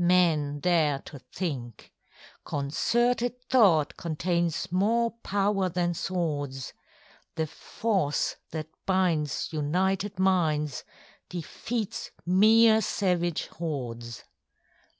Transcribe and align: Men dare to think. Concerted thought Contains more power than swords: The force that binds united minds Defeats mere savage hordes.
Men 0.00 0.60
dare 0.60 1.00
to 1.06 1.18
think. 1.18 1.92
Concerted 2.44 3.42
thought 3.50 3.96
Contains 3.96 4.70
more 4.70 5.10
power 5.24 5.68
than 5.68 5.92
swords: 5.92 6.72
The 7.34 7.48
force 7.48 8.36
that 8.52 8.68
binds 8.86 9.48
united 9.52 10.20
minds 10.20 10.84
Defeats 11.28 12.12
mere 12.24 12.80
savage 12.80 13.48
hordes. 13.48 14.22